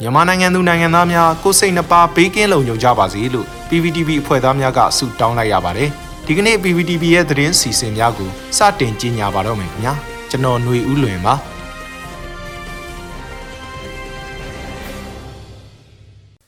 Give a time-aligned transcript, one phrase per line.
[0.00, 5.90] မြန်မာနိုင်ငံသူနိုင်ငံသားများကိုယ်စိတ်နှပါဘေးကင်းလုံခြုံကြပါစေလို့ PPTV အဖွဲ့သားများကဆုတောင်းလိုက်ရပါတယ်
[6.26, 9.94] ဒီကနေ့ PPTV ရဲ့သတင်းစီစဉ်များကိုစတင်ကြီးညာပါတော့မယ်ခင်ဗျာ
[10.30, 11.34] ကျွန်တော်ຫນွေဦးလွင်ပါ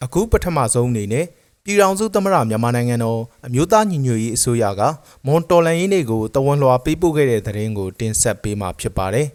[0.04, 1.24] အခုပထမဆုံးအနေနဲ့
[1.64, 4.82] ပြည်ထောင်စုသမ္မတမြန်မာနိုင်ငံတော်အမျိုးသားညီညွတ်ရေးအစိုးရက
[5.26, 9.26] မွန်တော်လန်ရေးနေ့ကိုတဝန်လွှာပေးပို့ခဲ့တဲ့သတင်းကိုတင်ဆက်ပေးမှာဖြစ်ပါတယ်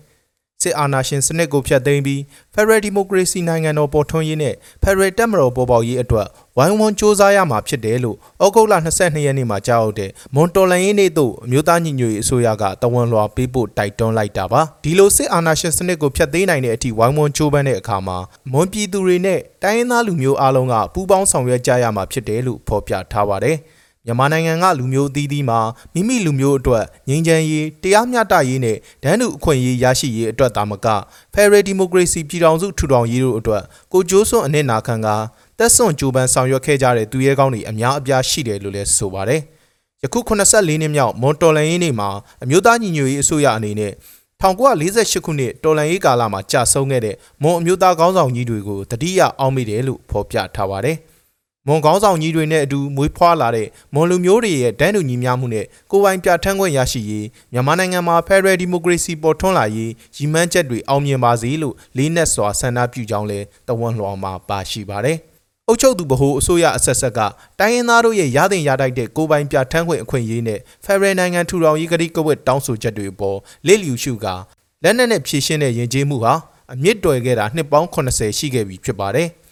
[0.64, 2.20] စစ်အာဏာရှင်စနစ်ကိုဖျက်သိမ်းပြီး
[2.54, 18.18] Federal Democracy နိုင်ငံတော်ပေါ်ထွန်းရေးနဲ့ Federal တက်မတော်ပေါ်ပေါက်ရေးအတွက်ဝိုင်းဝန်းစ조사ရမှာဖြစ်တယ်လို့ဩဂုတ်လ22ရက်နေ့မှာကြားဟုတ်တဲ့မွန်တော်လန်ရေးနေ့သို့အမျိုးသားညီညွတ်ရေးအစိုးရကတဝန်လွှာပေးပို့တိုက်တွန်းလိုက်တာပါဒီလိုစစ်အာဏာရှင်စနစ်ကိုဖျက်သိမ်းနိုင်တဲ့အထိဝိုင်းဝန်းကြိုးပမ်းတဲ့အခါမှာ
[18.52, 23.58] မွန်ပြည်သူတွေနဲ့တိုင်းရင်းသားလူမျိုးအားလုံးကပူးပေါင်းဆောင်ရွက်ကြရမှာဖြစ်တယ်လို့ဖော်ပြထားပါတယ်
[24.06, 25.60] မြန်မာနိုင်ငံကလူမျိုးအသီးသီးမှာ
[25.94, 30.88] မိမိလူမျိုးအတွက်ငြိမ်းချမ်းရေးတရားမျှတရေးနဲ့ဒန်းတူအခွင့်အရေးရရှိရေးအတွက်သာမက
[31.34, 33.64] Federal Democracy ပြည်ထောင်စုထူထောင်ရေးတို့အတွက်
[33.94, 35.08] ကိုကျိုးစွန်အနစ်နာခံက
[35.60, 39.42] တက်ဆွန်ကြိုးပမ်းဆောင်ရွက်ခဲ့ကြတဲ့သူရဲကောင်းတွေအများအပြားရှိတယ်လို့လည်းဆိုပါတယ်။
[40.04, 42.10] ယခု84နှစ်မြောက်မွန်တော်လန်ရေးနေ့မှာ
[42.44, 43.94] အမျိုးသားညီညွတ်ရေးအစိုးရအနေနဲ့
[44.42, 50.98] 1948ခုနှစ်တော်လန်ရေးကာလမှာကြာဆုံးခဲ့တဲ့မွန်အမျိုးသားခေါင်းဆောင်ကြီးတွေကိုတတိယအောင်မိတယ်လို့ဖော်ပြထားပါတယ်။
[51.68, 65.18] မွန်ကောင်းဆောင်ကြီးတွေနဲ့အတူမွေးဖွားလာတဲ့မွန်လူမျိုးတွေရဲ့တန်းတူညီမျှမှုနဲ့ကိုယ်ပိုင်ပြဋ္ဌာန်းခွင့်ရရှိရေးမြန်မာနိုင်ငံမှာ Federal Democracy ပေါ်ထွန်းလာရေးရည်မှန်းချက်တွေအောင်မြင်ပါစေလို့လေးနက်စွာဆန္ဒပြုကြောင်းလည်းတဝန်လွှာမှာပါရှိပါတယ်။
[65.68, 67.20] အုပ်ချုပ်သူဗဟိုအစိုးရအဆက်ဆက်က
[67.60, 74.26] တိုင်းရင်းသားတို့ရဲ့ရသင့်ရထိုက်တဲ့ကိုယ်ပိုင်ပြဋ္ဌာန်းခွင့်အခွင့်အရေးနဲ့ Federal နိုင်ငံထူထောင်ရေးကတိကဝတ်တောင်းဆိုချက်တွေအပေါ်လက်လျူရှုက
[74.84, 76.34] လက်နက်နဲ့ဖြည့်ရှင်းတဲ့ယဉ်ကျေးမှုဟာ
[76.74, 79.30] အမြင့်တွယ်ခဲ့တာနှစ်ပေါင်း80ရှိခဲ့ပြီဖြစ်ပါတယ်။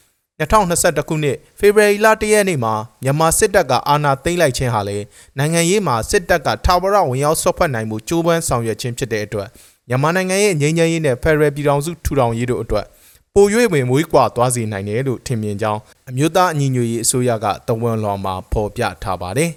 [0.42, 4.97] 2021ခုနှစ်ဖေဖော်ဝါရီလ1ရက်နေ့မှာမြန်မာစစ်တပ်ကအာဏာသိမ်းလိုက်ခြင်းဟာလေ
[5.38, 9.47] နိုင်ငံရေးမှာစစ်တပ်ကထာဝရဝင်ရောက်ဆော့ဖက်နိုင်မှုကြိုးပမ်းဆောင်ရွက်ခြင်းဖြစ်တဲ့အတွက်
[9.88, 12.86] မြန်မာနိုင်ငံရဲ့ငြိမ်းချမ်းရေးနဲ့ဖက်ဒရယ်ပြည်ထောင်စုထူထောင်ရေးတို့အတွက်
[13.36, 19.52] ပို၍ဝင်မွေးကွာသွားစေနိုင်တယ်လို့ထင်မြင်ကြောင်းအမျိုးသားအညီညွတ်ရေးအစိုးရကတဝန်လွန်မှာဖော်ပြထားပါတယ်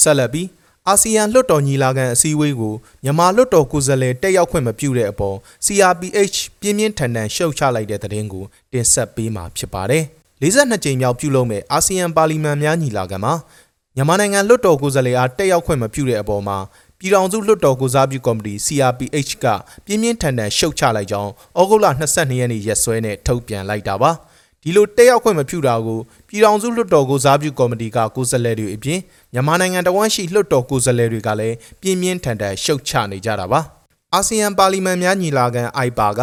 [0.00, 0.46] ဆက်လက်ပြီး
[0.90, 2.74] အာဆီယံလွှတ်တော်ညီလာခံအစည်းအဝေးကို
[3.04, 5.36] မြန်မာလွှတ်တော်ကိုယ်စားလှယ်တက်ရောက်ခွင့်မပြုတဲ့အပေါ်
[5.66, 10.04] CRPH ပြင်းပြင်းထန်ထန်ရှုတ်ချလိုက်တဲ့သတင်းကိုတင်ဆက်ပေးမှာဖြစ်ပါတယ်။
[10.42, 13.34] 42ကြိမ်မြောက်ပြုလုပ်မဲ့အာဆီယံပါလီမန်များညီလာခံမှာ
[13.96, 16.58] မြန်မာနိုင်ငံလွှတ်တော်ကိုယ်စားလှယ်အားတက်ရောက်ခွင့်မပြုတဲ့အပေါ်မှာ
[16.98, 19.46] ပြည်ထောင်စုလွှတ်တော်ကိုစားပြုကော်မတီ CRPH က
[19.86, 24.12] ပြင်းပြင်းထန်ထန်ရှုတ်ချလိုက်ကြောင်းဩဂုတ်လ22ရက်နေ့ရက်စွဲနဲ့ထုတ်ပြန်လိုက်တာပါ။
[24.66, 29.00] ဒီလိုတက်ရောက်ခွင့်မပြုတာကိုပြည်ထောင်စုလွှတ်တော်ကိုစားပြုကော်မတီကကိုယ်စားလှယ်တွေအပြင်
[29.32, 33.60] မြန်မာနိုင်ငံတဝန်းရှိလွှတ်တော်ကိုယ်စားလှယ်တွေကလည်းပြင်းပြင်းထန်ထန်ရှုတ်ချနေကြတာပါ
[34.14, 36.20] အာဆီယံပါလီမန်များညီလာခံ IPA က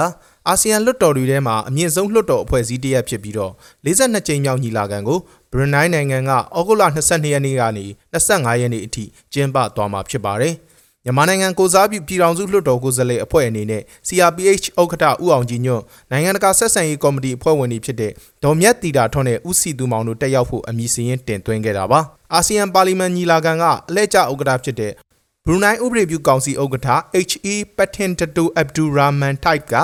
[0.47, 3.51] အာဆီယံလွှတ်တော်တွေထဲမှာအမြင့်ဆုံးလွှတ်တော်အဖွဲ့အစည်းတစ်ရပ်ဖြစ်ပြီးတော့
[3.85, 5.19] 42ကြိမ်မြောက်ညီလာခံကို
[5.51, 10.53] ဘရူနိုင်းနိုင်ငံကဩဂုတ်လ22ရက်နေ့ကနေ25ရက်နေ့အထိကျင်းပသွားမှာဖြစ်ပါတယ်။
[11.05, 18.11] မြန်မာနိုင်ငံကိုစားပြုပြည်ထောင်စုလွှတ်တော်ကိုယ်စားလှယ်အဖွဲ့အနေနဲ့ CRPH ဥက္ကဋ္ဌဦးအောင်ကြည်ညွန့်နိုင်ငံတကာဆက်ဆံရေးကော်မတီအဖွဲ့ဝင်တွေဖြစ်တဲ့
[18.43, 21.99] ဒေါ်မြတ်တီတာထွန်းနဲ့ဦးစီသူမောင်တို့တက်ရောက်ဖို့အမည်စရင်းတင်သွင်းခဲ့တာပါ
[22.33, 24.91] အာဆီယံပါလီမန်ညီလာခံကအလဲကျဥက္ကဋ္ဌဖြစ်တဲ့
[25.45, 26.89] ဘရူနိုင်းဥပဒေပြုကောင်စီဥက္ကဋ္ဌ
[27.29, 29.75] HE Patintatu Abdul Rahman Type က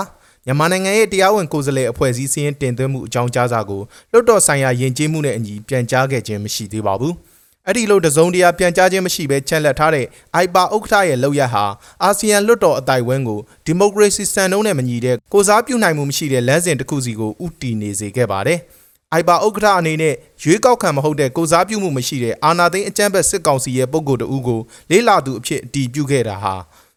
[0.46, 3.82] မြန်မာနိုင်ငံရဲ့တရားဝင်ကိုယ်စားလှယ်အဖွဲ့အစည်းစည်းတင်သွင်းမှုအကြောင်းကြားစာကို
[4.12, 7.16] လွှတ်တော်ဆိုင်ရာယဉ်ကျေးမှုနဲ့အညီပြန်ကြားခဲ့ခြင်းမရှိသေးပါဘူး။
[7.70, 10.06] အဲ့ဒီလိုတစုံတရာပြန်ကြားခြင်းမရှိဘဲချက်လက်ထားတဲ့
[10.44, 11.66] IPA ဥက္ကဋ္ဌရဲ့လောက်ရဟာ
[12.04, 18.60] အာဆီယံလွှတ်တော်အတိုင်ဝန်းကိုဒီမိုကရေစီစံနှုန်းနဲ့မညီတဲ့ကိုစားပြုနိုင်မှုမရှိတဲ့လမ်းစဉ်တစ်ခုစီကိုဥတီနေစေခဲ့ပါတယ်။
[19.20, 20.14] IPA ဥက္ကဋ္ဌအနေနဲ့
[20.44, 24.60] ရွေးကောက်ခံမဟုတ်တဲ့ကိုစားပြုမှုမရှိတဲ့အာဏာသိမ်းအကြမ်းဖက်စစ်ကောင်စီရဲ့ပုံကိုယ်တူကို
[24.92, 26.56] လေးလာသူအဖြစ်အတည်ပြုခဲ့တာဟာ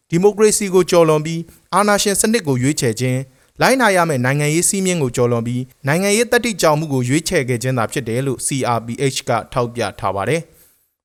[0.09, 1.41] ဒီမိုကရေစီကိုကျော်လွန်ပြီး
[1.75, 3.19] အာဏာရှင်စနစ်ကိုရွေးချယ်ခြင်း
[3.61, 10.41] လိုင်းနာရမယ့်နိုင်ငံရေးစည်းမျဉ်းကိုကျော်လွန်ပြီးနိုင်ငံရေးတတိကြောင်မှုကိုရွေးချယ်ခဲ့ခြင်းသာဖြစ်တယ်လို့ CRPH ကထောက်ပြထားပါတယ်။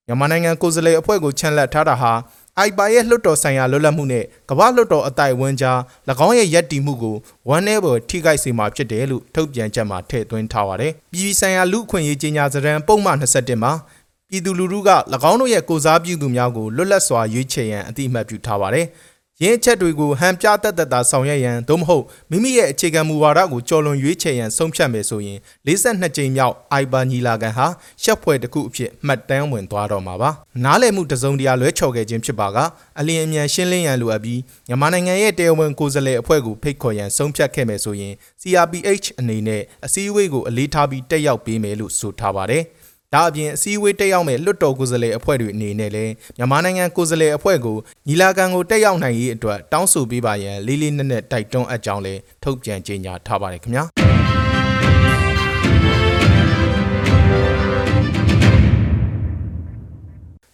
[0.09, 2.13] မြန်မာနိုင်ငံကိုယ်စားလှယ်အဖွဲ့ကိုချန်လက်ထားတာဟာ
[2.59, 5.79] အိုက်ပါရဲ့လွှတ်တော်ဆိုင်ရာလွတ်လပ်မှုနဲ့ကမ္ဘာလွှတ်တော်အတိုင်ဝန်းကြား၎
[6.27, 7.17] င်းရဲ့ယက်တီမှုကို
[7.49, 13.73] ဝမ်းနည်းပေါ်ထိခိုက်စေမှာဖြစ်တယ်လို့ထုတ်ပြန်ချက်မှာထည့်သွင်းထားပါတယ်။ပြည်ပြည်ဆိုင်ရာလူ့အခွင့်အရေးကြီးညာစရန်ပုံမှန်27မှာ
[14.31, 14.91] ပြည်သူလူထုက၎
[15.31, 18.87] င်းတို့ရဲ့ကိုစားပြုသူများကိုလွတ်လပ်စွာရွေးချယ်ရန်အတိအမှတ်ပြုထားပါတယ်။
[19.43, 27.67] ရင်းအချက်တွေကိုဟန်ပြတတ်တတ်တာဆောင်ရွက်ရန်သို့မဟုတ်မိမိရဲ့အခြေခံမူဝါဒကိုကျော်လွန်ရွေးချယ်ရန်ဆုံးဖြတ်မယ်ဆိုရင်42ကြိမ်မြောက်အိုင်ဘာညီလာခံဟာ
[28.03, 30.31] ရှက်ဖွဲ့တစ်ခုအဖြစ်မှတ်တမ်းဝင်သွားတော့မှာပါ
[30.65, 32.59] နားလည်မှုတစုံတရာလွဲချော်ခဲ့ခြင်းဖြစ်ပါက
[32.99, 42.65] အလင်းအမြန်ရှင်းလင်းရန်လိုအပ်ပြီးမြန်မာနိုင်ငံရဲ့တရားဝင်ကိုယ်စားလှယ်အဖွဲ့ကိုဖိတ်ခေါ်ရန်ဆုံးဖြတ်ခဲ့မယ်ဆိုရင် CRPH အနေနဲ့အစည်းအဝေးကိုအလေးထားပြီးတက်ရောက်ပေးမယ်လို့ဆိုထားပါတယ်။
[43.15, 47.77] ဒါအပြင်အစည်းအဝေးတက်ရောက်မဲ့လွတ်တော်ကိုယ်စားလှယ်အဖွဲ့တွေအနေနဲ့လည်းမြန်မာနိုင်ငံကိုယ်စားလှယ်အဖွဲ့ကို
[48.09, 53.85] ညီလာခံကိုတက်ရောက်နိုင်ရေးအတွက်တောင်းဆိုပေးပါရန်လေးလေးနက်နက်တိုက်တွန်းအပ်ကြောင်းလည်းထုတ်ပြန်ကြေညာထားပါတယ်ခင်ဗျာ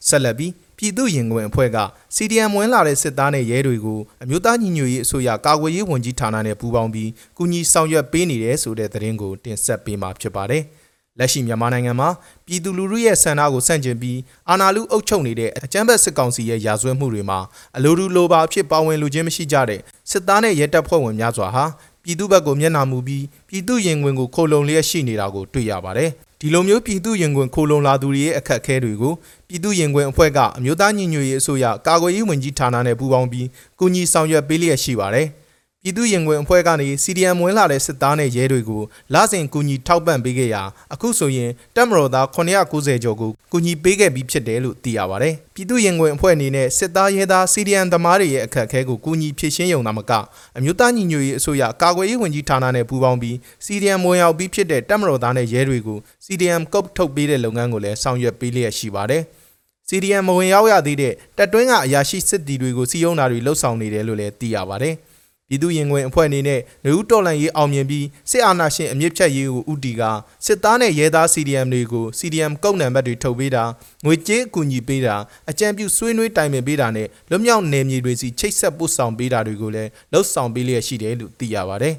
[0.09, 1.79] ဆက်လက်ပြီးပြည်သူ့ရင်ခွင်အဖွဲ့က
[2.17, 10.65] CDM ဝင်လာတဲ့စစ်သားနဲ့ရဲတွေကိုအမျိုးသားညီညွတ်ရေးအစိုးရကာကွယ်ရေးဝန်ကြီးဌာနနဲ့ပူးပေါင်းပြီးကူညီဆောင်ရွက်ပေးနေတယ်ဆိုတဲ့သတင်းကိုတင်ဆက်ပေးမှာဖြစ်ပါတယ်။
[11.19, 12.09] လက်ရှိမြန်မာနိုင်ငံမှာ
[12.47, 14.19] ပြည်သူလူထုရဲ့ဆန္ဒကိုဆန့်ကျင်ပြီး
[14.51, 17.39] အာဏာလူအုပ်ချုပ်နေတဲ့အကြမ်းဖက်စစ်ကောင်စီရဲ့ရာဇဝတ်မှုတွေမှာ
[17.77, 19.81] အလိုတူလိုပါအဖြစ်ပါဝင်လူချင်းမရှိကြတဲ့
[20.11, 21.65] စစ်သားနဲ့ရဲတပ်ဖွဲ့ဝင်များစွာဟာ
[22.03, 29.15] ပြည်သူဘက်ကိုမျက်နှာမူပြီးပြည်သူရင်ဝင်ကိုခိုလုံလျက်ရှိနေတာကိုတွေ့ရပါတယ်။ဒီလိုမျိုးပြည်သူရင်ဝင်ခိုလုံလာသူတွေရဲ့အခက်အခဲတွေကို
[29.49, 33.47] ပြည်သူရင်ဝင်အဖွဲ့ကအမျိုးသားညီညွတ်ရေးအစိုးရကာကွယ်ရေးဝန်ကြီးဌာနနဲ့ပူးပေါင်းပြီး
[33.79, 35.29] ကူညီဆောင်ရွက်ပေးလျက်ရှိပါတယ်။
[35.87, 38.83] ပြည်သူရင်ဝင်အဖွဲ့ကနေ CDM ဝင်လာတဲ့စစ်သားနဲ့ရဲတွေကို
[39.15, 40.63] လစဉ်ကူညီထောက်ပံ့ပေးခဲ့ရာ
[40.95, 50.13] အခုဆိုရင်တပ်မတော်သား990ကျော်ကိုကူညီပေးခဲ့ပြီးဖြစ်တယ်လို့သိရပါတယ်။ပြည်သူရင်ဝင်အဖွဲ့အနေနဲ့စစ်သားရဲသား CDM သမားတွေရဲ့အခက်အခဲကိုကူညီဖြည့်ရှင်းရုံသာမက
[50.57, 59.23] အမျိုးသားညီညွတ်ရေးအစိုးရကာကွယ်ရေးဝန်ကြီးဌာနနဲ့ပူးပေါင်းပြီး CDM ဝင်ရောက်ပြီးဖြစ်တဲ့တပ်မတော်သားနဲ့ရဲတွေကို CDM ကုတ်ထုတ်ပေးတဲ့လုပ်ငန်းကိုလည်းဆောင်ရွက်ပေးလျက်ရှိပါတယ်။
[59.89, 64.97] CDM မဝင်ရောက်ရသေးတဲ့တပ်တွင်းကအရာရှိစစ်တီတွေကိုစီယုံတာတွေလှုပ်ဆောင်နေတယ်လို့လည်းသိရပါတယ်။
[65.49, 70.03] ပြည်သူရင်ခွင်အဖွဲ့အနေနဲ့လူဦးတော်လှန်ရေးအောင်မြင်ပြီးစစ်အာဏာရှင်အမြင့်ဖြတ်ရေးကိုဥတီက
[70.47, 73.65] စစ်သားနဲ့ရဲသား CDM တွေကို CDM ကုတ်နံပါတ်တွေထုတ်ပေးတာ
[74.05, 75.15] ငွေကြေးအကူအညီပေးတာ
[75.51, 81.95] အကြံပြုဆွေးနွေးတိုင်ပင်ပေးတာနဲ့လွတ်မြောက်နယ်မြေတွေစီချိတ်ဆက်ပို့ဆောင်ပေးတာတွေကိုလည်းလှုပ်ဆောင်ပေးလျက်ရှိတယ်လို့သိရပါတယ်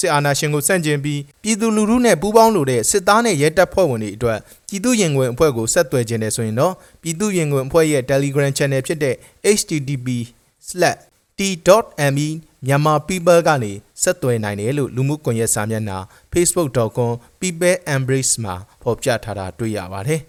[0.00, 4.38] စစ်အာဏာရှင်ကိုစန့်ကျင်ပြီးပြည်သူလူထုနဲ့ပူးပေါင်းလို့တဲ့စစ်သားနဲ့ရဲတပ်ဖွဲ့ဝင်တွေအတွက်
[4.68, 9.14] ပြည်သူရင်ခွင်အဖွဲ့ကိုဆက်သွယ်ခြင်းနဲ့ဆိုရင်တော့ပြည်သူရင်ခွင်အဖွဲ့ရဲ့ Telegram Channel ဖြစ်တဲ့
[9.58, 12.28] http:/t.me
[12.66, 13.72] မြန်မာ people ကနေ
[14.02, 15.98] ဆက်သွယ်နိုင်တယ်လို့လူမှုကွန်ရက်စာမျက်နှာ
[16.32, 17.10] facebook.com
[17.40, 20.20] people embrace မှာဖော်ပြထားတာတွေ့ရပါတယ်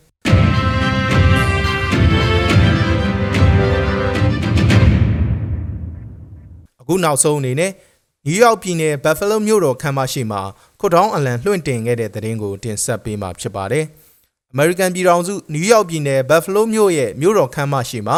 [6.81, 7.71] အခုနောက်ဆုံးအနေနဲ့
[8.25, 10.41] နယူးယောက်ပြည်နယ်ဘတ်ဖလိုမြို့တော်ခမ်းမရှိမှာ
[10.79, 13.85] ခွတ်တောင်းအလံလွှင့်တင်ခဲ့တဲ့သတင်းကိုတင်ဆက်ပေးမှာဖြစ်ပါတယ်။
[14.53, 18.17] American ပြည်ထောင်စုနယူးယောက်ပြည်နယ်ဘတ်ဖလိုမြို့ရဲ့မြို့တော်ခမ်းမရှိမှာ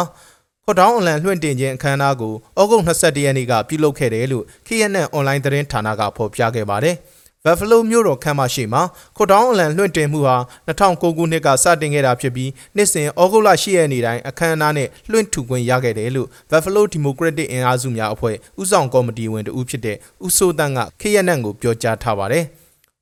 [0.70, 6.96] ခွတ်တောင်းအလံလွှင့်တင်ခြင်းအခမ်းအနားကိုဩဂုတ်22ရက်နေ့ကပြုလုပ်ခဲ့တယ်လို့ KNN online သတင်းဌာနကဖော်ပြခဲ့ပါတယ်။
[7.44, 8.82] Buffalo မြို့တော်ခမ်းမရှိမှာ
[9.16, 10.36] ခွတ်တောင်းအလံလွှင့်တင်မှုဟာ
[10.66, 19.96] 2009ခုနှစ်ကစတင်ခဲ့တာဖြစ်ပြီးနှစ်စဉ်ဩဂုတ်လ10ရက်နေ့တိုင်းအခမ်းအနားနဲ့လွှင့်ထူခွင့်ရခဲ့တယ်လို့ Buffalo Democratic အင်အားစုများအဖွဲ့ဥဆောင်ကော်မတီဝင်တဦးဖြစ်တဲ့
[20.26, 22.46] ဦးစိုးတန်းက KNN ကိုပြောကြားထားပါတယ်။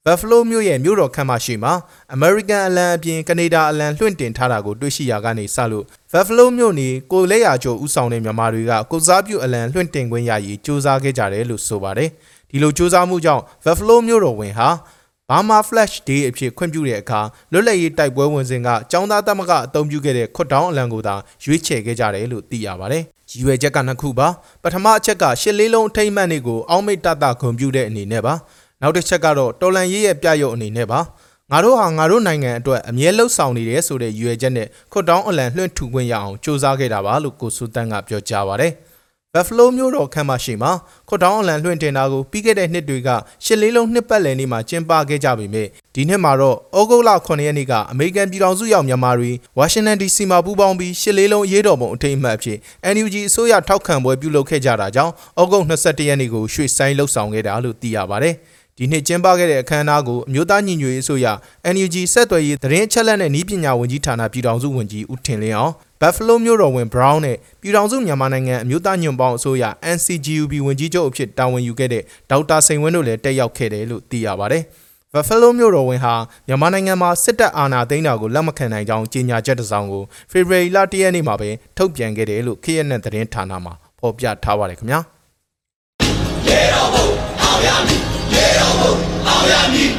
[0.08, 1.72] Buffalo မြို့ရဲ့မြို့တော်ခန့်မရှိမှာ
[2.16, 12.08] American အလံအပြင် Canada အလံလွှင့်တင်ထားတာကိုတွေ့ရှိရကနေစလို့ Buffalo မြို့နေကိုလက်ရာကျော်ဦးဆောင်တဲ့မြန်မာတွေကကိုစားပြုအလံလွှင့်တင်ခွင့်ရရေးစူးစမ်းခဲ့ကြတယ်လို့ဆိုပါတယ်။
[12.50, 14.68] ဒီလိုစူးစမ်းမှုကြောင့် Buffalo မြို့တော်ဝင်ဟာ
[15.28, 17.20] Burma Flash Day အဖြစ်ခွင့်ပြုတဲ့အခါ
[17.52, 21.14] လွတ်လပ်ရေးတိုက်ပွဲဝင်စဉ်ကចောင်းသားတမကအသုံးပြုခဲ့တဲ့ခွတ်တောင်းအလံကိုသာ
[21.44, 24.28] ရွေးချယ်ခဲ့ကြတယ်လို့သိရပါတယ်။ရည်ရွယ်ချက်ကနှစ်ခုပါ
[24.62, 28.34] ပထမအချက်ကရှစ်လေးလုံးအထိမ့်မှန်တွေကိုအောက်မေ့တတဂုံပြူတဲ့အနေနဲ့ပါ
[28.82, 31.00] နောက်တစ်ချက်ကတော့တော်လန်ရေးရဲ့ပြရုပ်အနေနဲ့ပါ
[31.50, 38.72] ငါတို့ဟာငါတို့နိုင်ငံအတွက်အမြဲလှုပ်ဆောင်နေတယ်ဆိုတဲ့ရည်ရွယ်ချက်နဲ့ခွတ်တောင်းအလံလွှင့်ထူခွင့်ရအောင်စ조사ခဲ့တာပါလို့ကိုစုတန်းကပြောကြားပါရတယ်
[39.34, 40.72] ဘက်ဖလိုမျိုးတော်ခမ်းမရှိမှာ
[41.08, 43.08] ခွတ်တောင်းအလံလွှင့်တင်တာကိုပြီးခဲ့တဲ့နှစ်တွေက
[43.44, 52.58] ရှစ်လေးလုံးနှစ်ပတ်လည်နေ့မှာကျင်းပခဲ့ကြပေမဲ့ဒီနှစ်မှာတော့ဩဂုတ်လ9ရက်နေ့ကအမေရိကန်ပြည်ထောင်စုရောက်မြန်မာတွေဝါရှင်တန် DC မှာပူးပေါင်းပြီးရှစ်လေးလုံးရေးတော်ပုံအထိမ်းအမှတ်အဖြစ်
[52.94, 58.36] NUG အစိုးရထောက်ခံပွဲပြုလုပ်ခဲ့ကြတာကြောင့်ဩဂုတ်21ရက်နေ့ကိုရွှေ့ဆိုင်းလှုပ်ဆောင်ခဲ့တာလို့သိရပါတယ်။
[58.78, 61.26] ဒီနှစ်ကျင်းပခဲ့တဲ့အခမ်းအနားကိုအမျိုးသားညီညွတ်ရေးအစိုးရ
[61.74, 69.64] NUG ဆက်သွယ်ရေးသတင်းအချက်အလက်နဲ့ဤပညာဝန်ကြီးဌာနပြည်ထောင်စုဝန်ကြီးဦးထင်လင်းအောင် Buffalo မြို့တော်ဝင် Brown နဲ့ပြည်ထောင်စုမြန်မာနိုင်ငံအမျိုးသားညွန့်ပေါင်းအစိုးရ
[69.96, 74.62] NCGUB ဝန်ကြီးချုပ်အဖြစ်တာဝန်ယူခဲ့တဲ့ဒေါက်တာစိန်ဝင်းတို့လည်းတက်ရောက်ခဲ့တယ်လို့သိရပါတယ်။
[75.14, 76.14] Buffalo မြို့တော်ဝင်ဟာ
[76.46, 85.00] မြန်မာနိုင်ငံမှာစစ်တပ်အာဏာသိမ်းတာကိုလက်မခံနိုင်ကြောင်းကြေညာချက်တစ်စောင်ကိုဖေဖော်ဝါရီလ၁ရက်နေ့မှာပဲထုတ်ပြန်ခဲ့တယ်လို့ KNN သတင်းဌာနမှာဖော်ပြထားပါတယ်ခင်ဗျာ။
[86.48, 88.07] ရေ
[88.38, 88.94] တော်ဘုံအောင်ရမည်ရေတော်ဘုံ
[89.26, 89.97] အောင်ရမည်